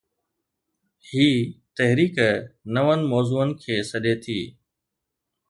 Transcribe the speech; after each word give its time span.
هي 1.09 1.27
’تحريڪ‘ 1.75 2.17
نون 2.73 2.99
موضوعن 3.13 3.49
کي 3.61 3.75
سڏي 3.91 4.13
ٿي. 4.23 4.39